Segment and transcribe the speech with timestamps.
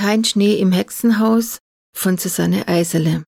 [0.00, 1.58] Kein Schnee im Hexenhaus
[1.94, 3.22] von Susanne Eisele.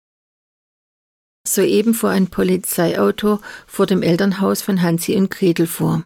[1.46, 6.02] Soeben fuhr ein Polizeiauto vor dem Elternhaus von Hansi und Gretel vor.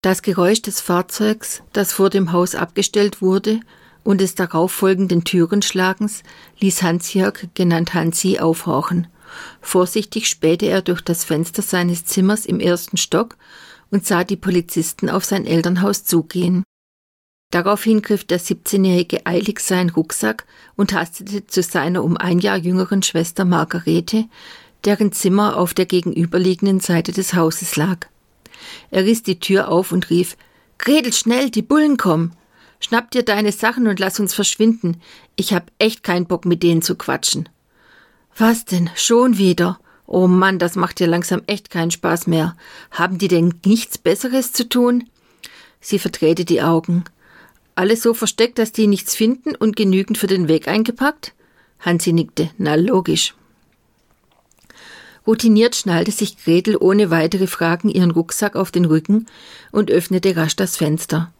[0.00, 3.60] Das Geräusch des Fahrzeugs, das vor dem Haus abgestellt wurde,
[4.02, 6.22] und des darauffolgenden Türenschlagens
[6.58, 9.08] ließ Hansjörg, genannt Hansi, aufhorchen.
[9.60, 13.36] Vorsichtig spähte er durch das Fenster seines Zimmers im ersten Stock
[13.90, 16.64] und sah die Polizisten auf sein Elternhaus zugehen.
[17.54, 20.44] Daraufhin griff der 17-Jährige eilig seinen Rucksack
[20.74, 24.24] und hastete zu seiner um ein Jahr jüngeren Schwester Margarete,
[24.84, 28.08] deren Zimmer auf der gegenüberliegenden Seite des Hauses lag.
[28.90, 30.36] Er riss die Tür auf und rief
[30.78, 32.32] Gretel, schnell, die Bullen kommen.
[32.80, 35.00] Schnapp dir deine Sachen und lass uns verschwinden.
[35.36, 37.48] Ich hab echt keinen Bock, mit denen zu quatschen.
[38.36, 38.90] Was denn?
[38.96, 39.78] Schon wieder?
[40.08, 42.56] Oh Mann, das macht dir langsam echt keinen Spaß mehr.
[42.90, 45.08] Haben die denn nichts Besseres zu tun?
[45.80, 47.04] Sie verdrehte die Augen.
[47.74, 51.32] Alles so versteckt, dass die nichts finden und genügend für den Weg eingepackt?
[51.80, 52.50] Hansi nickte.
[52.56, 53.34] Na logisch.
[55.26, 59.26] Routiniert schnallte sich Gretel ohne weitere Fragen ihren Rucksack auf den Rücken
[59.72, 61.32] und öffnete rasch das Fenster.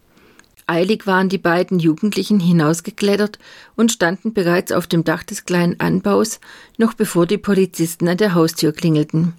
[0.66, 3.38] Eilig waren die beiden Jugendlichen hinausgeklettert
[3.76, 6.40] und standen bereits auf dem Dach des kleinen Anbaus,
[6.78, 9.34] noch bevor die Polizisten an der Haustür klingelten.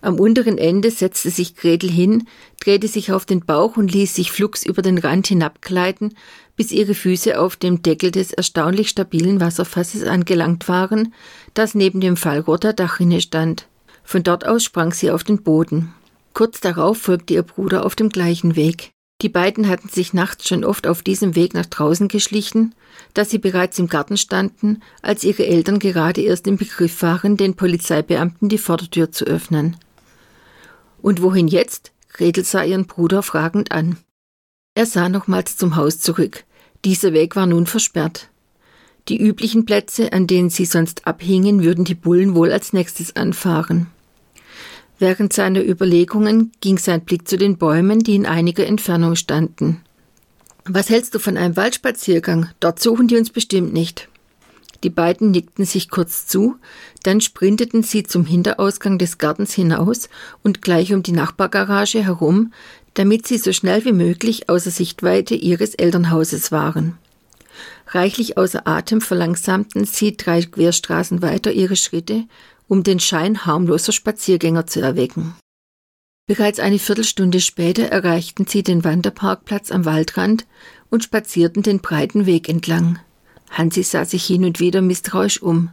[0.00, 2.28] Am unteren Ende setzte sich Gretel hin,
[2.60, 6.14] drehte sich auf den Bauch und ließ sich flugs über den Rand hinabgleiten,
[6.56, 11.12] bis ihre Füße auf dem Deckel des erstaunlich stabilen Wasserfasses angelangt waren,
[11.54, 13.66] das neben dem Fallrohr der Dachrinne stand.
[14.04, 15.92] Von dort aus sprang sie auf den Boden.
[16.32, 18.90] Kurz darauf folgte ihr Bruder auf dem gleichen Weg.
[19.20, 22.72] Die beiden hatten sich nachts schon oft auf diesem Weg nach draußen geschlichen,
[23.14, 27.54] da sie bereits im Garten standen, als ihre Eltern gerade erst im Begriff waren, den
[27.54, 29.76] Polizeibeamten die Vordertür zu öffnen.
[31.08, 31.92] Und wohin jetzt?
[32.12, 33.96] Gretel sah ihren Bruder fragend an.
[34.74, 36.44] Er sah nochmals zum Haus zurück.
[36.84, 38.28] Dieser Weg war nun versperrt.
[39.08, 43.86] Die üblichen Plätze, an denen sie sonst abhingen, würden die Bullen wohl als nächstes anfahren.
[44.98, 49.80] Während seiner Überlegungen ging sein Blick zu den Bäumen, die in einiger Entfernung standen.
[50.66, 52.50] Was hältst du von einem Waldspaziergang?
[52.60, 54.10] Dort suchen die uns bestimmt nicht.
[54.84, 56.56] Die beiden nickten sich kurz zu,
[57.02, 60.08] dann sprinteten sie zum Hinterausgang des Gartens hinaus
[60.42, 62.52] und gleich um die Nachbargarage herum,
[62.94, 66.96] damit sie so schnell wie möglich außer Sichtweite ihres Elternhauses waren.
[67.88, 72.24] Reichlich außer Atem verlangsamten sie drei Querstraßen weiter ihre Schritte
[72.68, 75.34] um den Schein harmloser Spaziergänger zu erwecken.
[76.26, 80.46] Bereits eine Viertelstunde später erreichten sie den Wanderparkplatz am Waldrand
[80.90, 83.00] und spazierten den breiten Weg entlang.
[83.50, 85.70] Hansi sah sich hin und wieder misstrauisch um.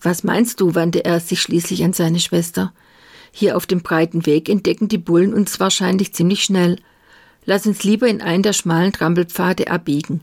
[0.00, 0.74] Was meinst du?
[0.74, 2.72] wandte er sich schließlich an seine Schwester.
[3.32, 6.78] Hier auf dem breiten Weg entdecken die Bullen uns wahrscheinlich ziemlich schnell.
[7.46, 10.20] Lass uns lieber in einen der schmalen Trampelpfade abbiegen.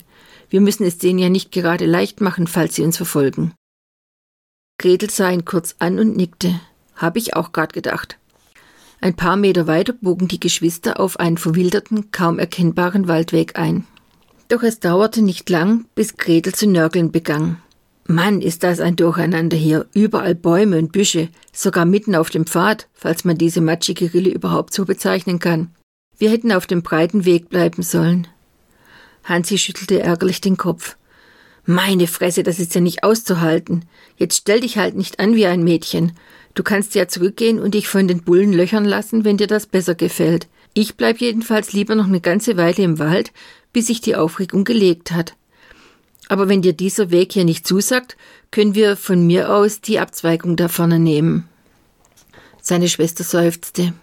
[0.50, 3.54] Wir müssen es denen ja nicht gerade leicht machen, falls sie uns verfolgen.
[4.78, 6.60] Gretel sah ihn kurz an und nickte.
[6.96, 8.18] Hab ich auch grad gedacht.
[9.00, 13.88] Ein paar Meter weiter bogen die Geschwister auf einen verwilderten, kaum erkennbaren Waldweg ein.
[14.52, 17.62] Doch es dauerte nicht lang, bis Gretel zu nörgeln begann.
[18.06, 19.86] Mann, ist das ein Durcheinander hier.
[19.94, 24.74] Überall Bäume und Büsche, sogar mitten auf dem Pfad, falls man diese matschige Rille überhaupt
[24.74, 25.74] so bezeichnen kann.
[26.18, 28.28] Wir hätten auf dem breiten Weg bleiben sollen.
[29.24, 30.98] Hansi schüttelte ärgerlich den Kopf.
[31.66, 33.86] Meine Fresse, das ist ja nicht auszuhalten.
[34.18, 36.12] Jetzt stell dich halt nicht an wie ein Mädchen.
[36.56, 39.96] Du kannst ja zurückgehen und dich von den Bullen löchern lassen, wenn dir das besser
[39.96, 40.50] gefällt.
[40.74, 43.32] Ich bleib jedenfalls lieber noch eine ganze Weile im Wald,
[43.74, 45.36] bis sich die Aufregung gelegt hat.
[46.30, 48.16] Aber wenn dir dieser Weg hier nicht zusagt,
[48.52, 51.50] können wir von mir aus die Abzweigung da vorne nehmen.
[52.62, 53.94] Seine Schwester seufzte.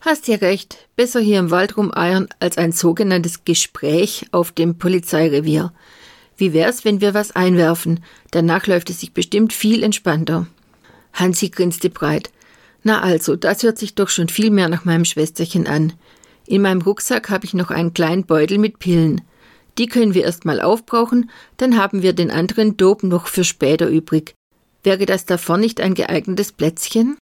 [0.00, 5.72] Hast ja recht, besser hier im Wald rumeiern als ein sogenanntes Gespräch auf dem Polizeirevier.
[6.36, 8.04] Wie wär's, wenn wir was einwerfen?
[8.30, 10.46] Danach läuft es sich bestimmt viel entspannter.
[11.14, 12.30] Hansi grinste breit.
[12.84, 15.94] Na also, das hört sich doch schon viel mehr nach meinem Schwesterchen an.
[16.46, 19.22] In meinem Rucksack habe ich noch einen kleinen Beutel mit Pillen.
[19.78, 23.88] Die können wir erst mal aufbrauchen, dann haben wir den anderen Dope noch für später
[23.88, 24.34] übrig.
[24.82, 27.16] Wäre das davon nicht ein geeignetes Plätzchen?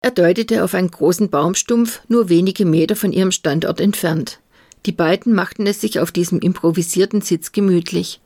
[0.00, 4.38] Er deutete auf einen großen Baumstumpf, nur wenige Meter von ihrem Standort entfernt.
[4.86, 8.20] Die beiden machten es sich auf diesem improvisierten Sitz gemütlich.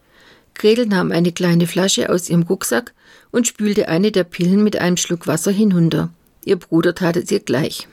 [0.55, 2.93] Gretel nahm eine kleine Flasche aus ihrem Rucksack
[3.33, 6.11] und spülte eine der Pillen mit einem Schluck Wasser hinunter.
[6.45, 7.89] Ihr Bruder tat es ihr gleich.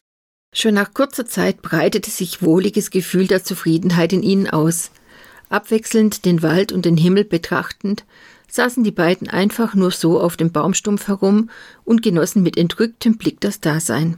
[0.54, 4.92] Schon nach kurzer Zeit breitete sich wohliges Gefühl der Zufriedenheit in ihnen aus.
[5.50, 8.06] Abwechselnd den Wald und den Himmel betrachtend,
[8.50, 11.50] saßen die beiden einfach nur so auf dem Baumstumpf herum
[11.86, 14.18] und genossen mit entrücktem Blick das Dasein.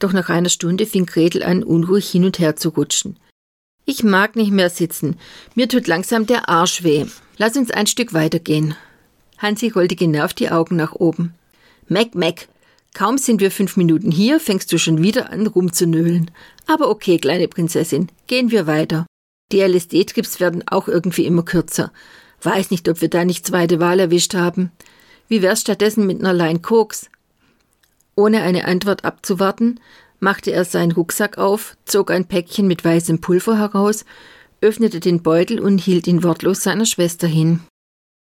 [0.00, 3.16] Doch nach einer Stunde fing Gretel an, unruhig hin und her zu rutschen.
[3.84, 5.16] Ich mag nicht mehr sitzen.
[5.54, 7.06] Mir tut langsam der Arsch weh.
[7.36, 8.74] Lass uns ein Stück weitergehen.
[9.38, 11.34] Hansi rollte genervt die Augen nach oben.
[11.88, 12.48] Mac, Mac,
[12.94, 16.30] kaum sind wir fünf Minuten hier, fängst du schon wieder an rumzunölen.
[16.66, 19.06] Aber okay, kleine Prinzessin, gehen wir weiter.
[19.52, 21.92] Die LSD-Trips werden auch irgendwie immer kürzer.
[22.42, 24.70] Weiß nicht, ob wir da nicht zweite Wahl erwischt haben.
[25.28, 27.10] Wie wär's stattdessen mit einer Line Koks?
[28.14, 29.80] Ohne eine Antwort abzuwarten,
[30.20, 34.04] machte er seinen Rucksack auf, zog ein Päckchen mit weißem Pulver heraus,
[34.60, 37.60] öffnete den Beutel und hielt ihn wortlos seiner Schwester hin.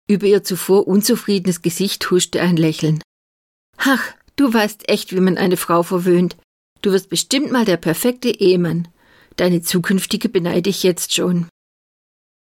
[0.07, 3.01] Über ihr zuvor unzufriedenes Gesicht huschte ein Lächeln.
[3.77, 6.38] Ach, du weißt echt, wie man eine Frau verwöhnt.
[6.81, 8.88] Du wirst bestimmt mal der perfekte Ehemann.
[9.36, 11.48] Deine zukünftige beneide ich jetzt schon.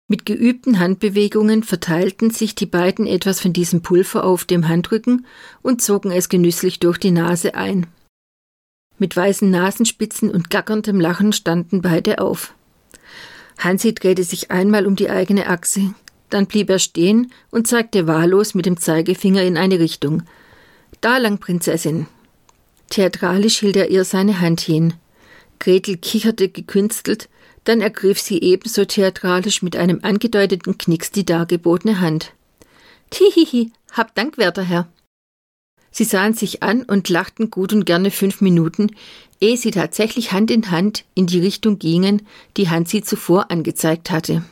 [0.08, 5.26] Mit geübten Handbewegungen verteilten sich die beiden etwas von diesem Pulver auf dem Handrücken
[5.64, 7.88] und zogen es genüsslich durch die Nase ein.
[9.00, 12.54] Mit weißen Nasenspitzen und gackerndem Lachen standen beide auf.
[13.58, 15.96] Hansi drehte sich einmal um die eigene Achse,
[16.30, 20.24] dann blieb er stehen und zeigte wahllos mit dem Zeigefinger in eine Richtung.
[21.06, 22.08] Da lang, Prinzessin.
[22.90, 24.96] Theatralisch hielt er ihr seine Hand hin.
[25.60, 27.30] Gretel kicherte gekünstelt,
[27.64, 32.34] dann ergriff sie ebenso theatralisch mit einem angedeuteten Knicks die dargebotene Hand.
[33.12, 34.88] Tihihi, hab Dank, werter Herr.
[35.92, 38.90] Sie sahen sich an und lachten gut und gerne fünf Minuten,
[39.40, 42.24] ehe sie tatsächlich Hand in Hand in die Richtung gingen,
[42.58, 44.44] die Hansi zuvor angezeigt hatte.